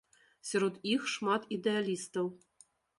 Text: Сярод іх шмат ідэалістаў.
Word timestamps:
Сярод 0.51 0.79
іх 0.93 1.07
шмат 1.17 1.47
ідэалістаў. 1.59 2.25